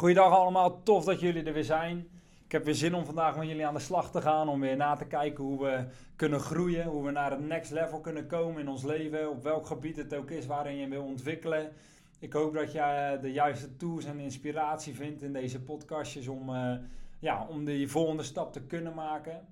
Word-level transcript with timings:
Goeiedag 0.00 0.32
allemaal, 0.32 0.82
tof 0.82 1.04
dat 1.04 1.20
jullie 1.20 1.44
er 1.44 1.52
weer 1.52 1.64
zijn. 1.64 2.08
Ik 2.44 2.52
heb 2.52 2.64
weer 2.64 2.74
zin 2.74 2.94
om 2.94 3.04
vandaag 3.04 3.36
met 3.36 3.48
jullie 3.48 3.66
aan 3.66 3.74
de 3.74 3.80
slag 3.80 4.10
te 4.10 4.20
gaan. 4.20 4.48
Om 4.48 4.60
weer 4.60 4.76
na 4.76 4.96
te 4.96 5.04
kijken 5.04 5.44
hoe 5.44 5.62
we 5.62 5.84
kunnen 6.16 6.40
groeien. 6.40 6.86
Hoe 6.86 7.04
we 7.04 7.10
naar 7.10 7.30
het 7.30 7.46
next 7.46 7.70
level 7.70 8.00
kunnen 8.00 8.26
komen 8.26 8.60
in 8.60 8.68
ons 8.68 8.82
leven. 8.82 9.30
Op 9.30 9.42
welk 9.42 9.66
gebied 9.66 9.96
het 9.96 10.14
ook 10.14 10.30
is 10.30 10.46
waarin 10.46 10.76
je 10.76 10.88
wil 10.88 11.02
ontwikkelen. 11.02 11.72
Ik 12.18 12.32
hoop 12.32 12.54
dat 12.54 12.72
je 12.72 13.18
de 13.20 13.32
juiste 13.32 13.76
tools 13.76 14.04
en 14.04 14.18
inspiratie 14.18 14.94
vindt 14.94 15.22
in 15.22 15.32
deze 15.32 15.60
podcastjes. 15.60 16.28
Om, 16.28 16.50
uh, 16.50 16.74
ja, 17.18 17.46
om 17.48 17.64
die 17.64 17.88
volgende 17.88 18.22
stap 18.22 18.52
te 18.52 18.62
kunnen 18.62 18.94
maken. 18.94 19.46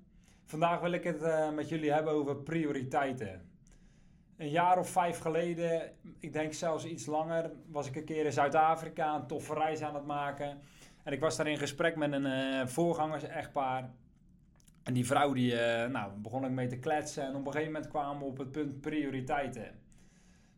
Vandaag 0.45 0.79
wil 0.79 0.91
ik 0.91 1.03
het 1.03 1.21
uh, 1.21 1.51
met 1.51 1.69
jullie 1.69 1.91
hebben 1.91 2.13
over 2.13 2.35
prioriteiten. 2.35 3.41
Een 4.39 4.49
jaar 4.49 4.77
of 4.77 4.89
vijf 4.89 5.19
geleden, 5.19 5.91
ik 6.19 6.33
denk 6.33 6.53
zelfs 6.53 6.85
iets 6.85 7.05
langer, 7.05 7.51
was 7.67 7.87
ik 7.87 7.95
een 7.95 8.03
keer 8.03 8.25
in 8.25 8.31
Zuid-Afrika 8.31 9.15
een 9.15 9.27
toffe 9.27 9.53
reis 9.53 9.81
aan 9.81 9.95
het 9.95 10.05
maken. 10.05 10.59
En 11.03 11.13
ik 11.13 11.19
was 11.19 11.37
daar 11.37 11.47
in 11.47 11.57
gesprek 11.57 11.95
met 11.95 12.11
een 12.11 12.25
uh, 12.25 12.65
voorgangers-echtpaar. 12.65 13.89
En 14.83 14.93
die 14.93 15.05
vrouw, 15.05 15.33
die, 15.33 15.51
uh, 15.51 15.85
nou, 15.85 16.11
begon 16.15 16.45
ik 16.45 16.51
mee 16.51 16.67
te 16.67 16.79
kletsen. 16.79 17.23
En 17.23 17.35
op 17.35 17.45
een 17.45 17.51
gegeven 17.51 17.71
moment 17.73 17.91
kwamen 17.91 18.19
we 18.19 18.25
op 18.25 18.37
het 18.37 18.51
punt 18.51 18.81
prioriteiten. 18.81 19.79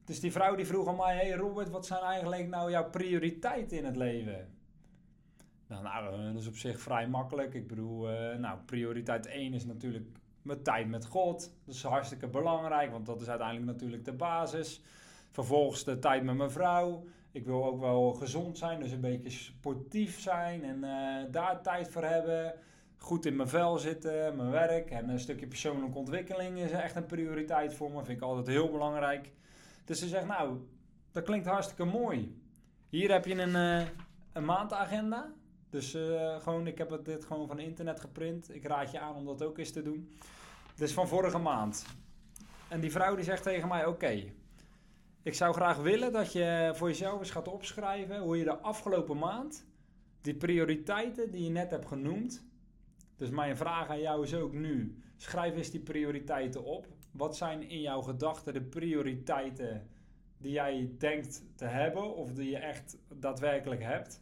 Dus 0.05 0.19
die 0.19 0.31
vrouw 0.31 0.55
die 0.55 0.65
vroeg 0.65 0.87
aan 0.87 0.95
mij, 0.95 1.15
hey 1.15 1.31
Robert, 1.31 1.69
wat 1.69 1.85
zijn 1.85 2.01
eigenlijk 2.01 2.47
nou 2.47 2.71
jouw 2.71 2.89
prioriteiten 2.89 3.77
in 3.77 3.85
het 3.85 3.95
leven? 3.95 4.47
Nou, 5.67 5.83
nou 5.83 6.33
dat 6.33 6.41
is 6.41 6.47
op 6.47 6.57
zich 6.57 6.79
vrij 6.79 7.07
makkelijk. 7.07 7.53
Ik 7.53 7.67
bedoel, 7.67 8.11
uh, 8.11 8.35
nou, 8.35 8.59
prioriteit 8.65 9.25
1 9.25 9.53
is 9.53 9.65
natuurlijk 9.65 10.05
mijn 10.41 10.63
tijd 10.63 10.87
met 10.87 11.05
God. 11.05 11.51
Dat 11.65 11.75
is 11.75 11.83
hartstikke 11.83 12.27
belangrijk, 12.27 12.91
want 12.91 13.05
dat 13.05 13.21
is 13.21 13.29
uiteindelijk 13.29 13.71
natuurlijk 13.71 14.05
de 14.05 14.13
basis. 14.13 14.81
Vervolgens 15.31 15.83
de 15.83 15.99
tijd 15.99 16.23
met 16.23 16.35
mijn 16.35 16.51
vrouw. 16.51 17.03
Ik 17.31 17.45
wil 17.45 17.65
ook 17.65 17.79
wel 17.79 18.13
gezond 18.13 18.57
zijn, 18.57 18.79
dus 18.79 18.91
een 18.91 19.01
beetje 19.01 19.29
sportief 19.29 20.19
zijn 20.19 20.63
en 20.63 20.83
uh, 20.83 21.31
daar 21.31 21.61
tijd 21.61 21.89
voor 21.89 22.03
hebben. 22.03 22.53
Goed 22.97 23.25
in 23.25 23.35
mijn 23.35 23.49
vel 23.49 23.77
zitten, 23.77 24.35
mijn 24.35 24.51
werk 24.51 24.89
en 24.89 25.09
een 25.09 25.19
stukje 25.19 25.47
persoonlijke 25.47 25.97
ontwikkeling 25.97 26.59
is 26.59 26.71
echt 26.71 26.95
een 26.95 27.05
prioriteit 27.05 27.73
voor 27.73 27.91
me. 27.91 28.03
Vind 28.03 28.17
ik 28.17 28.23
altijd 28.23 28.47
heel 28.47 28.71
belangrijk. 28.71 29.31
Dus 29.85 29.99
ze 29.99 30.07
zegt, 30.07 30.27
nou, 30.27 30.57
dat 31.11 31.23
klinkt 31.23 31.45
hartstikke 31.45 31.85
mooi. 31.85 32.41
Hier 32.89 33.11
heb 33.11 33.25
je 33.25 33.35
een, 33.35 33.79
uh, 33.81 33.87
een 34.33 34.45
maandagenda. 34.45 35.31
Dus 35.71 35.95
uh, 35.95 36.41
gewoon, 36.41 36.67
ik 36.67 36.77
heb 36.77 36.89
het, 36.89 37.05
dit 37.05 37.25
gewoon 37.25 37.47
van 37.47 37.59
internet 37.59 37.99
geprint. 37.99 38.55
Ik 38.55 38.65
raad 38.65 38.91
je 38.91 38.99
aan 38.99 39.15
om 39.15 39.25
dat 39.25 39.43
ook 39.43 39.57
eens 39.57 39.71
te 39.71 39.81
doen. 39.81 40.11
Dus 40.75 40.93
van 40.93 41.07
vorige 41.07 41.37
maand. 41.37 41.85
En 42.69 42.79
die 42.79 42.91
vrouw 42.91 43.15
die 43.15 43.23
zegt 43.23 43.43
tegen 43.43 43.67
mij, 43.67 43.85
oké, 43.85 44.23
ik 45.23 45.33
zou 45.33 45.53
graag 45.53 45.77
willen 45.77 46.11
dat 46.11 46.31
je 46.31 46.71
voor 46.75 46.87
jezelf 46.87 47.19
eens 47.19 47.31
gaat 47.31 47.47
opschrijven 47.47 48.19
hoe 48.19 48.37
je 48.37 48.43
de 48.43 48.57
afgelopen 48.57 49.17
maand 49.17 49.65
die 50.21 50.35
prioriteiten 50.35 51.31
die 51.31 51.43
je 51.43 51.49
net 51.49 51.71
hebt 51.71 51.87
genoemd. 51.87 52.45
Dus 53.15 53.29
mijn 53.29 53.57
vraag 53.57 53.89
aan 53.89 54.01
jou 54.01 54.23
is 54.23 54.35
ook 54.35 54.53
nu: 54.53 55.01
schrijf 55.17 55.55
eens 55.55 55.69
die 55.69 55.79
prioriteiten 55.79 56.63
op. 56.63 56.87
Wat 57.11 57.37
zijn 57.37 57.69
in 57.69 57.81
jouw 57.81 58.01
gedachten 58.01 58.53
de 58.53 58.61
prioriteiten 58.61 59.87
die 60.37 60.51
jij 60.51 60.95
denkt 60.97 61.43
te 61.55 61.65
hebben 61.65 62.15
of 62.15 62.31
die 62.31 62.49
je 62.49 62.57
echt 62.57 62.97
daadwerkelijk 63.07 63.83
hebt? 63.83 64.21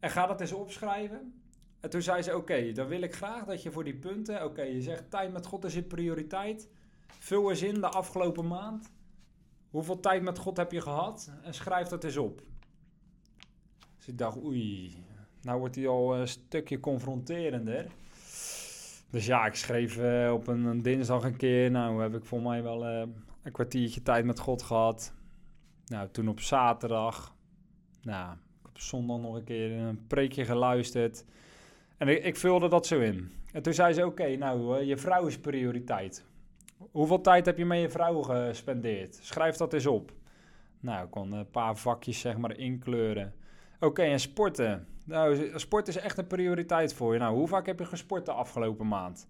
En 0.00 0.10
ga 0.10 0.26
dat 0.26 0.40
eens 0.40 0.52
opschrijven. 0.52 1.42
En 1.80 1.90
toen 1.90 2.02
zei 2.02 2.22
ze: 2.22 2.36
Oké, 2.36 2.72
dan 2.72 2.86
wil 2.86 3.02
ik 3.02 3.14
graag 3.14 3.44
dat 3.44 3.62
je 3.62 3.70
voor 3.70 3.84
die 3.84 3.96
punten. 3.96 4.44
Oké, 4.44 4.62
je 4.62 4.82
zegt 4.82 5.10
tijd 5.10 5.32
met 5.32 5.46
God 5.46 5.64
is 5.64 5.74
je 5.74 5.82
prioriteit. 5.82 6.68
Vul 7.18 7.50
eens 7.50 7.62
in 7.62 7.80
de 7.80 7.88
afgelopen 7.88 8.46
maand. 8.46 8.92
Hoeveel 9.70 10.00
tijd 10.00 10.22
met 10.22 10.38
God 10.38 10.56
heb 10.56 10.72
je 10.72 10.80
gehad? 10.80 11.32
En 11.42 11.54
schrijf 11.54 11.88
dat 11.88 12.04
eens 12.04 12.16
op. 12.16 12.42
Dus 13.96 14.08
ik 14.08 14.18
dacht, 14.18 14.44
oei, 14.44 14.96
nou 15.42 15.58
wordt 15.58 15.74
hij 15.74 15.88
al 15.88 16.16
een 16.16 16.28
stukje 16.28 16.80
confronterender. 16.80 17.86
Dus 19.10 19.26
ja, 19.26 19.46
ik 19.46 19.54
schreef 19.54 19.96
uh, 19.96 20.32
op 20.32 20.46
een, 20.46 20.82
dinsdag 20.82 21.24
een 21.24 21.36
keer. 21.36 21.70
Nou, 21.70 22.02
heb 22.02 22.14
ik 22.14 22.24
voor 22.24 22.42
mij 22.42 22.62
wel 22.62 22.86
uh, 22.86 23.02
een 23.42 23.52
kwartiertje 23.52 24.02
tijd 24.02 24.24
met 24.24 24.38
God 24.38 24.62
gehad. 24.62 25.12
Nou, 25.86 26.08
toen 26.10 26.28
op 26.28 26.40
zaterdag. 26.40 27.34
Nou, 28.02 28.36
heb 28.80 28.88
zondag 28.88 29.20
nog 29.20 29.34
een 29.34 29.44
keer 29.44 29.72
een 29.72 30.06
preekje 30.06 30.44
geluisterd. 30.44 31.24
En 31.96 32.08
ik, 32.08 32.24
ik 32.24 32.36
vulde 32.36 32.68
dat 32.68 32.86
zo 32.86 33.00
in. 33.00 33.30
En 33.52 33.62
toen 33.62 33.72
zei 33.72 33.92
ze, 33.92 34.06
oké, 34.06 34.36
nou, 34.36 34.80
uh, 34.80 34.88
je 34.88 34.96
vrouw 34.96 35.26
is 35.26 35.38
prioriteit. 35.38 36.24
Hoeveel 36.90 37.20
tijd 37.20 37.46
heb 37.46 37.58
je 37.58 37.64
met 37.64 37.80
je 37.80 37.90
vrouw 37.90 38.22
gespendeerd? 38.22 39.18
Schrijf 39.22 39.56
dat 39.56 39.72
eens 39.72 39.86
op. 39.86 40.12
Nou, 40.80 41.04
ik 41.04 41.10
kon 41.10 41.32
een 41.32 41.50
paar 41.50 41.76
vakjes 41.76 42.20
zeg 42.20 42.36
maar 42.36 42.56
inkleuren. 42.56 43.34
Oké, 43.80 44.02
en 44.02 44.20
sporten. 44.20 44.86
Nou, 45.04 45.58
sport 45.58 45.88
is 45.88 45.96
echt 45.96 46.18
een 46.18 46.26
prioriteit 46.26 46.94
voor 46.94 47.12
je. 47.12 47.18
Nou, 47.18 47.36
hoe 47.36 47.48
vaak 47.48 47.66
heb 47.66 47.78
je 47.78 47.84
gesport 47.84 48.26
de 48.26 48.32
afgelopen 48.32 48.88
maand? 48.88 49.28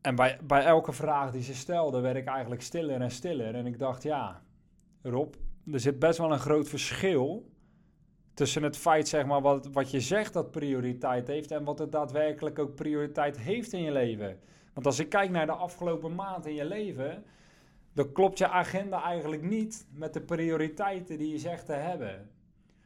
En 0.00 0.14
bij, 0.14 0.38
bij 0.42 0.64
elke 0.64 0.92
vraag 0.92 1.30
die 1.30 1.42
ze 1.42 1.54
stelde, 1.54 2.00
werd 2.00 2.16
ik 2.16 2.26
eigenlijk 2.26 2.62
stiller 2.62 3.00
en 3.00 3.10
stiller. 3.10 3.54
En 3.54 3.66
ik 3.66 3.78
dacht, 3.78 4.02
ja, 4.02 4.42
Rob, 5.02 5.34
er 5.72 5.80
zit 5.80 5.98
best 5.98 6.18
wel 6.18 6.32
een 6.32 6.38
groot 6.38 6.68
verschil 6.68 7.50
tussen 8.40 8.62
het 8.62 8.76
feit, 8.76 9.08
zeg 9.08 9.26
maar, 9.26 9.40
wat, 9.40 9.68
wat 9.72 9.90
je 9.90 10.00
zegt 10.00 10.32
dat 10.32 10.50
prioriteit 10.50 11.26
heeft 11.26 11.50
en 11.50 11.64
wat 11.64 11.78
het 11.78 11.92
daadwerkelijk 11.92 12.58
ook 12.58 12.74
prioriteit 12.74 13.38
heeft 13.38 13.72
in 13.72 13.82
je 13.82 13.92
leven. 13.92 14.38
Want 14.74 14.86
als 14.86 14.98
ik 14.98 15.08
kijk 15.08 15.30
naar 15.30 15.46
de 15.46 15.52
afgelopen 15.52 16.14
maand 16.14 16.46
in 16.46 16.54
je 16.54 16.64
leven, 16.64 17.24
dan 17.92 18.12
klopt 18.12 18.38
je 18.38 18.48
agenda 18.48 19.02
eigenlijk 19.02 19.42
niet 19.42 19.86
met 19.92 20.12
de 20.12 20.20
prioriteiten 20.20 21.18
die 21.18 21.30
je 21.30 21.38
zegt 21.38 21.66
te 21.66 21.72
hebben. 21.72 22.30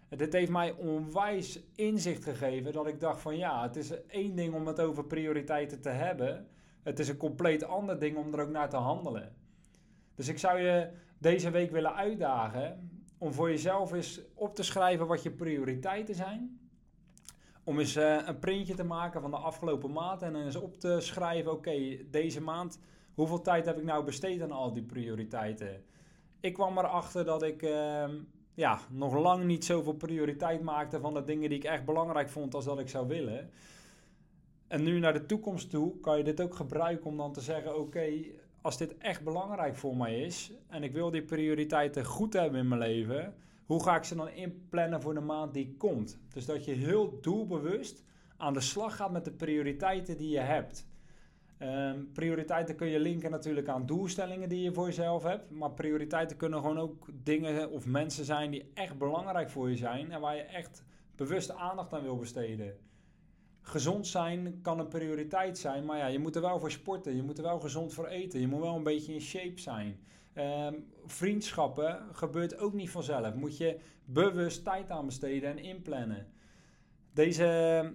En 0.09 0.19
dit 0.19 0.33
heeft 0.33 0.51
mij 0.51 0.73
onwijs 0.73 1.61
inzicht 1.75 2.25
gegeven 2.25 2.73
dat 2.73 2.87
ik 2.87 3.01
dacht 3.01 3.21
van 3.21 3.37
ja, 3.37 3.63
het 3.63 3.77
is 3.77 4.07
één 4.07 4.37
ding 4.37 4.55
om 4.55 4.67
het 4.67 4.81
over 4.81 5.05
prioriteiten 5.05 5.81
te 5.81 5.89
hebben. 5.89 6.49
Het 6.83 6.99
is 6.99 7.09
een 7.09 7.17
compleet 7.17 7.65
ander 7.65 7.99
ding 7.99 8.17
om 8.17 8.35
er 8.35 8.41
ook 8.41 8.51
naar 8.51 8.69
te 8.69 8.77
handelen. 8.77 9.33
Dus 10.15 10.29
ik 10.29 10.39
zou 10.39 10.61
je 10.61 10.89
deze 11.19 11.51
week 11.51 11.71
willen 11.71 11.95
uitdagen 11.95 12.91
om 13.25 13.33
voor 13.33 13.51
jezelf 13.51 13.93
eens 13.93 14.21
op 14.35 14.55
te 14.55 14.63
schrijven 14.63 15.07
wat 15.07 15.23
je 15.23 15.31
prioriteiten 15.31 16.15
zijn 16.15 16.59
om 17.65 17.79
eens 17.79 17.97
uh, 17.97 18.27
een 18.27 18.39
printje 18.39 18.75
te 18.75 18.85
maken 18.85 19.21
van 19.21 19.31
de 19.31 19.37
afgelopen 19.37 19.93
maand 19.93 20.23
en 20.23 20.37
eens 20.37 20.57
op 20.57 20.81
te 20.81 20.97
schrijven: 21.01 21.53
oké, 21.53 21.97
deze 22.11 22.41
maand, 22.41 22.79
hoeveel 23.15 23.41
tijd 23.41 23.67
heb 23.67 23.79
ik 23.79 23.85
nou 23.85 24.05
besteed 24.05 24.43
aan 24.43 24.53
al 24.53 24.73
die 24.73 24.83
prioriteiten? 24.83 25.85
Ik 26.41 26.55
kwam 26.55 26.79
erachter 26.79 27.25
dat 27.25 27.43
ik 27.43 27.63
uh, 27.63 28.05
ja, 28.55 28.81
nog 28.91 29.15
lang 29.15 29.45
niet 29.45 29.65
zoveel 29.65 29.95
prioriteit 29.95 30.63
maakte 30.63 31.01
van 31.01 31.15
de 31.15 31.25
dingen 31.25 31.49
die 31.49 31.59
ik 31.59 31.65
echt 31.65 31.85
belangrijk 31.85 32.29
vond 32.29 32.55
als 32.55 32.65
dat 32.65 32.79
ik 32.79 32.89
zou 32.89 33.07
willen. 33.09 33.51
En 34.67 34.83
nu 34.83 34.99
naar 34.99 35.13
de 35.13 35.27
toekomst 35.27 35.71
toe 35.71 36.01
kan 36.01 36.19
je 36.19 36.25
dit 36.25 36.41
ook 36.41 36.55
gebruiken 36.55 37.07
om 37.07 37.17
dan 37.17 37.33
te 37.33 37.41
zeggen: 37.41 37.79
oké, 37.79 38.13
als 38.65 38.79
dit 38.79 38.99
echt 38.99 39.25
belangrijk 39.25 39.77
voor 39.77 39.97
mij 39.97 40.21
is 40.21 40.53
en 40.69 40.83
ik 40.83 40.93
wil 40.93 41.11
die 41.11 41.23
prioriteiten 41.23 42.05
goed 42.05 42.33
hebben 42.33 42.61
in 42.61 42.69
mijn 42.69 42.81
leven 42.81 43.35
hoe 43.67 43.83
ga 43.83 43.97
ik 43.97 44.05
ze 44.05 44.15
dan 44.15 44.29
inplannen 44.29 45.03
voor 45.03 45.15
de 45.15 45.21
maand 45.21 45.55
die 45.55 45.75
komt? 45.77 46.19
Dus 46.33 46.47
dat 46.47 46.65
je 46.65 46.73
heel 46.73 47.19
doelbewust 47.21 48.03
aan 48.37 48.53
de 48.53 48.61
slag 48.61 48.97
gaat 48.97 49.13
met 49.13 49.25
de 49.25 49.33
prioriteiten 49.33 50.17
die 50.17 50.29
je 50.29 50.41
hebt. 50.41 50.87
Um, 51.59 52.11
prioriteiten 52.13 52.77
kun 52.77 52.89
je 52.89 53.01
linken 53.01 53.31
natuurlijk 53.31 53.69
aan 53.69 53.87
doelstellingen 53.87 54.49
die 54.49 54.63
je 54.63 54.73
voor 54.73 54.87
jezelf 54.87 55.23
hebt. 55.23 55.51
Maar 55.51 55.71
prioriteiten 55.71 56.37
kunnen 56.37 56.61
gewoon 56.61 56.79
ook 56.79 57.07
dingen 57.13 57.71
of 57.71 57.87
mensen 57.87 58.25
zijn 58.25 58.51
die 58.51 58.71
echt 58.75 58.99
belangrijk 58.99 59.51
voor 59.51 59.71
je 59.71 59.77
zijn. 59.77 60.13
En 60.13 60.21
waar 60.21 60.37
je 60.37 60.43
echt 60.43 60.85
bewust 61.17 61.51
aandacht 61.51 61.93
aan 61.93 62.03
wil 62.03 62.17
besteden. 62.17 62.77
Gezond 63.67 64.07
zijn 64.07 64.59
kan 64.63 64.79
een 64.79 64.89
prioriteit 64.89 65.59
zijn, 65.59 65.85
maar 65.85 65.99
ja, 65.99 66.07
je 66.07 66.19
moet 66.19 66.37
er 66.37 66.43
wel 66.43 66.61
voor 66.61 66.71
sporten. 66.71 67.17
Je 67.17 67.23
moet 67.23 67.39
er 67.39 67.45
wel 67.45 67.61
gezond 67.61 67.95
voor 67.95 68.07
eten. 68.07 68.41
Je 68.41 68.49
moet 68.49 68.61
wel 68.61 68.77
een 68.77 68.83
beetje 68.83 69.13
in 69.15 69.21
shape 69.21 69.61
zijn. 69.61 69.99
Um, 70.39 70.87
vriendschappen 71.07 72.03
gebeurt 72.13 72.59
ook 72.59 72.73
niet 72.73 72.91
vanzelf. 72.91 73.35
Moet 73.35 73.57
je 73.57 73.79
bewust 74.05 74.65
tijd 74.65 74.91
aan 74.91 75.07
besteden 75.07 75.51
en 75.51 75.59
inplannen. 75.59 76.27
Deze 77.13 77.93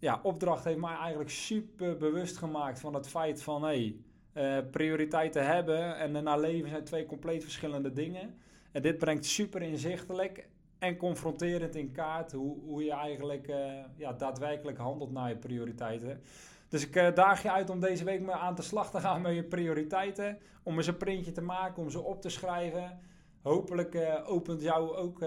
ja, 0.00 0.20
opdracht 0.22 0.64
heeft 0.64 0.78
mij 0.78 0.96
eigenlijk 0.96 1.30
super 1.30 1.96
bewust 1.96 2.36
gemaakt 2.36 2.80
van 2.80 2.94
het 2.94 3.08
feit 3.08 3.42
van 3.42 3.62
hey, 3.62 3.96
uh, 4.34 4.58
prioriteiten 4.70 5.46
hebben 5.46 5.96
en 5.96 6.12
daarna 6.12 6.36
leven 6.36 6.68
zijn 6.68 6.84
twee 6.84 7.06
compleet 7.06 7.42
verschillende 7.42 7.92
dingen. 7.92 8.38
En 8.72 8.82
dit 8.82 8.98
brengt 8.98 9.24
super 9.24 9.62
inzichtelijk 9.62 10.48
en 10.78 10.96
confronterend 10.96 11.74
in 11.74 11.92
kaart 11.92 12.32
hoe, 12.32 12.56
hoe 12.64 12.84
je 12.84 12.92
eigenlijk 12.92 13.48
uh, 13.48 13.56
ja, 13.96 14.12
daadwerkelijk 14.12 14.78
handelt 14.78 15.12
naar 15.12 15.28
je 15.28 15.36
prioriteiten. 15.36 16.20
Dus 16.68 16.86
ik 16.86 16.96
uh, 16.96 17.14
daag 17.14 17.42
je 17.42 17.52
uit 17.52 17.70
om 17.70 17.80
deze 17.80 18.04
week 18.04 18.22
maar 18.22 18.34
aan 18.34 18.54
de 18.54 18.62
slag 18.62 18.90
te 18.90 19.00
gaan 19.00 19.22
met 19.22 19.34
je 19.34 19.44
prioriteiten. 19.44 20.38
Om 20.62 20.76
eens 20.76 20.86
een 20.86 20.96
printje 20.96 21.32
te 21.32 21.42
maken, 21.42 21.82
om 21.82 21.90
ze 21.90 22.00
op 22.00 22.22
te 22.22 22.28
schrijven. 22.28 22.98
Hopelijk 23.42 23.94
uh, 23.94 24.14
opent 24.26 24.62
jou 24.62 24.96
ook 24.96 25.18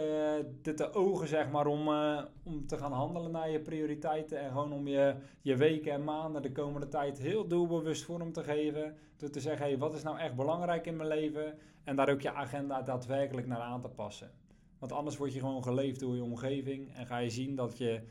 dit 0.62 0.78
de 0.78 0.94
ogen, 0.94 1.28
zeg 1.28 1.52
maar, 1.52 1.68
om, 1.68 1.88
om 2.44 2.68
te 2.68 2.78
gaan 2.78 2.92
handelen 2.92 3.32
naar 3.32 3.50
je 3.50 3.60
prioriteiten. 3.60 4.40
En 4.40 4.48
gewoon 4.48 4.74
om 4.74 4.88
je, 4.88 5.16
je 5.42 5.56
weken 5.56 5.92
en 5.92 6.04
maanden 6.04 6.42
de 6.42 6.52
komende 6.52 6.88
tijd 6.88 7.18
heel 7.18 7.48
doelbewust 7.48 8.04
vorm 8.04 8.32
te 8.32 8.44
geven. 8.44 8.98
Door 9.18 9.30
te 9.30 9.40
zeggen, 9.40 9.80
wat 9.80 9.94
is 9.94 10.04
nou 10.04 10.20
echt 10.20 10.36
belangrijk 10.36 10.86
in 10.86 10.96
mijn 10.96 11.10
leven? 11.10 11.58
En 11.84 11.96
daar 11.96 12.10
ook 12.10 12.22
je 12.22 12.34
agenda 12.34 12.82
daadwerkelijk 12.82 13.48
naar 13.48 13.60
aan 13.60 13.82
te 13.82 13.90
passen. 13.90 14.32
Want 14.82 14.94
anders 14.94 15.18
word 15.18 15.34
je 15.34 15.40
gewoon 15.40 15.64
geleefd 15.64 16.00
door 16.00 16.16
je 16.16 16.24
omgeving. 16.24 16.94
En 16.94 17.06
ga 17.06 17.18
je 17.18 17.30
zien 17.30 17.56
dat 17.56 17.78
je 17.78 18.02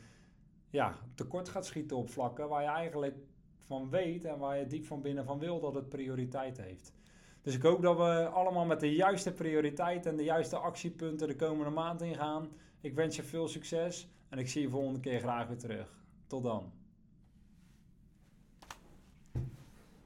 ja, 0.69 0.95
tekort 1.15 1.49
gaat 1.49 1.65
schieten 1.65 1.97
op 1.97 2.09
vlakken 2.09 2.49
waar 2.49 2.61
je 2.61 2.67
eigenlijk 2.67 3.15
van 3.59 3.89
weet 3.89 4.25
en 4.25 4.37
waar 4.37 4.57
je 4.57 4.67
diep 4.67 4.85
van 4.85 5.01
binnen 5.01 5.25
van 5.25 5.39
wil 5.39 5.59
dat 5.59 5.75
het 5.75 5.89
prioriteit 5.89 6.57
heeft. 6.57 6.93
Dus 7.41 7.55
ik 7.55 7.61
hoop 7.61 7.81
dat 7.81 7.97
we 7.97 8.27
allemaal 8.27 8.65
met 8.65 8.79
de 8.79 8.95
juiste 8.95 9.31
prioriteit 9.31 10.05
en 10.05 10.15
de 10.15 10.23
juiste 10.23 10.57
actiepunten 10.57 11.27
de 11.27 11.35
komende 11.35 11.71
maand 11.71 12.01
ingaan. 12.01 12.49
Ik 12.81 12.93
wens 12.93 13.15
je 13.15 13.23
veel 13.23 13.47
succes 13.47 14.09
en 14.29 14.37
ik 14.37 14.49
zie 14.49 14.61
je 14.61 14.69
volgende 14.69 14.99
keer 14.99 15.19
graag 15.19 15.47
weer 15.47 15.57
terug. 15.57 16.03
Tot 16.27 16.43
dan. 16.43 16.80